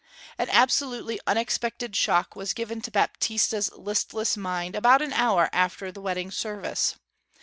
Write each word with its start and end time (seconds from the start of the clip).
An 0.39 0.49
absolutely 0.49 1.19
unexpected 1.27 1.95
shock 1.95 2.35
was 2.35 2.55
given 2.55 2.81
to 2.81 2.89
Baptista's 2.89 3.69
listless 3.71 4.35
mind 4.35 4.75
about 4.75 5.03
an 5.03 5.13
hour 5.13 5.47
after 5.53 5.91
the 5.91 6.01
wedding 6.01 6.31
service. 6.31 6.95